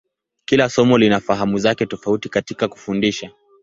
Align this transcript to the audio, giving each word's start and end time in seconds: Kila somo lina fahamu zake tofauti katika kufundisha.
Kila 0.45 0.69
somo 0.69 0.97
lina 0.97 1.19
fahamu 1.19 1.57
zake 1.57 1.85
tofauti 1.85 2.29
katika 2.29 2.67
kufundisha. 2.67 3.31